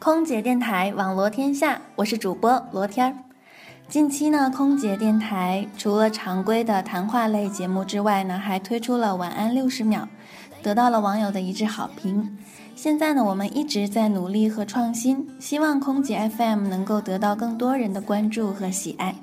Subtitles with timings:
[0.00, 3.14] 空姐电台网罗天下，我是主播罗天儿。
[3.88, 10.08] 近期呢，空姐电台除了常规的谈话类节目之外呢，还推出了晚安六十秒，
[10.62, 12.38] 得到了网友的一致好评。
[12.76, 19.16] 现在呢，我们一直在努力和创新，希望空姐 FM 能够得到更多人的关注和喜爱。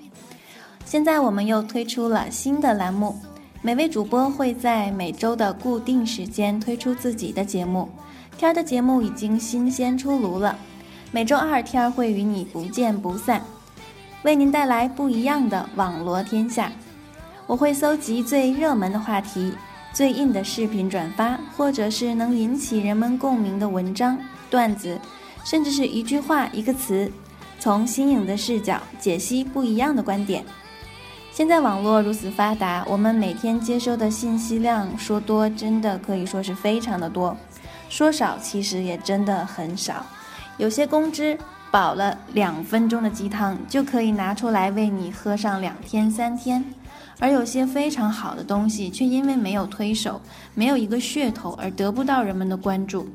[0.83, 3.17] 现在我们又推出了新的栏目，
[3.61, 7.87] 每位主播会在每周的固定时间推出自己的节目。
[8.37, 10.57] 天儿的节目已经新鲜出炉了，
[11.11, 13.41] 每周二天儿会与你不见不散，
[14.23, 16.69] 为您带来不一样的网罗天下。
[17.47, 19.53] 我会搜集最热门的话题、
[19.93, 24.19] 最硬的视频转发，或者是能引起人们共鸣的文章、
[24.49, 24.99] 段子，
[25.45, 27.09] 甚至是一句话、一个词，
[27.57, 30.43] 从新颖的视角解析不一样的观点。
[31.31, 37.37] 现在网络如此发达，我们每天接收的信息量说多，真的可以说是非常的多。
[37.89, 40.05] 说少其实也真的很少，
[40.57, 41.37] 有些公知
[41.71, 46.63] 饱了两分钟的鸡汤就可以拿出来为你喝上两天三天，
[47.19, 50.21] 而有些非常好的东西却因为没有推手，
[50.53, 53.07] 没有一个噱头而得不到人们的关注，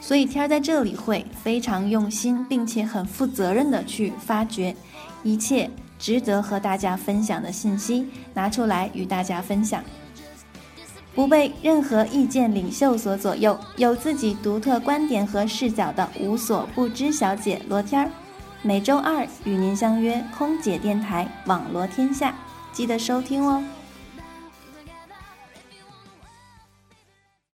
[0.00, 4.74] 所以天儿在这里会非常用心并且很负责任的去发掘
[5.22, 9.82] 一切值得和大家分享的信息，拿出来与大家分享。
[11.16, 18.10] 不被任何意见领袖所左右，有自己独特观点和视角的无所不知小姐罗天儿，
[18.60, 22.34] 每周二与您相约空姐电台网罗天下，
[22.70, 23.64] 记得收听哦。